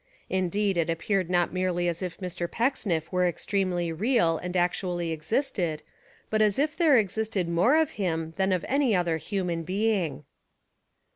[0.31, 2.49] Indeed It ap peared not merely as if Mr.
[2.49, 5.83] Pecksniff were ex tremely real and actually existed,
[6.31, 10.23] but as If there existed more of him than of any other human being.